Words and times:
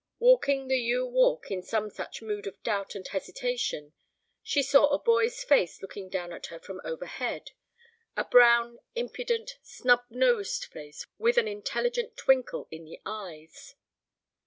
Walking 0.17 0.67
the 0.67 0.79
yew 0.79 1.05
walk 1.05 1.51
in 1.51 1.61
some 1.61 1.91
such 1.91 2.23
mood 2.23 2.47
of 2.47 2.63
doubt 2.63 2.95
and 2.95 3.07
hesitation, 3.07 3.93
she 4.41 4.63
saw 4.63 4.87
a 4.87 4.97
boy's 4.97 5.43
face 5.43 5.79
looking 5.79 6.09
down 6.09 6.33
at 6.33 6.47
her 6.47 6.59
from 6.59 6.81
overhead—a 6.83 8.23
brown, 8.25 8.79
impudent, 8.95 9.59
snub 9.61 10.03
nosed 10.09 10.65
face 10.65 11.05
with 11.19 11.37
an 11.37 11.47
intelligent 11.47 12.17
twinkle 12.17 12.67
in 12.71 12.83
the 12.83 12.99
eyes. 13.05 13.75